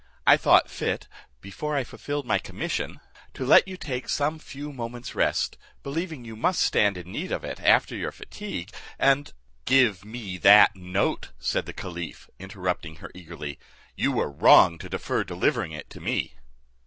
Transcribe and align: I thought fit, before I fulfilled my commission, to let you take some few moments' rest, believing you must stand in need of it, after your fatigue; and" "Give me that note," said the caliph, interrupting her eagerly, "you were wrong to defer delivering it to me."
I 0.25 0.35
thought 0.35 0.67
fit, 0.67 1.07
before 1.41 1.75
I 1.75 1.83
fulfilled 1.83 2.25
my 2.25 2.39
commission, 2.39 2.99
to 3.35 3.45
let 3.45 3.67
you 3.67 3.77
take 3.77 4.09
some 4.09 4.39
few 4.39 4.73
moments' 4.73 5.13
rest, 5.13 5.59
believing 5.83 6.25
you 6.25 6.35
must 6.35 6.61
stand 6.63 6.97
in 6.97 7.11
need 7.11 7.31
of 7.31 7.43
it, 7.43 7.59
after 7.61 7.95
your 7.95 8.11
fatigue; 8.11 8.71
and" 8.97 9.31
"Give 9.71 10.03
me 10.03 10.39
that 10.39 10.75
note," 10.75 11.29
said 11.37 11.67
the 11.67 11.71
caliph, 11.73 12.31
interrupting 12.39 12.95
her 12.95 13.11
eagerly, 13.13 13.59
"you 13.95 14.11
were 14.11 14.31
wrong 14.31 14.79
to 14.79 14.89
defer 14.89 15.23
delivering 15.23 15.71
it 15.71 15.87
to 15.91 15.99
me." 15.99 16.33